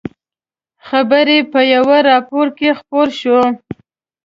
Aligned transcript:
خبر 0.87 1.25
یې 1.35 1.39
په 1.51 1.59
یوه 1.73 1.97
راپور 2.09 2.47
کې 2.57 2.69
خپور 2.79 3.07
شو. 3.19 3.39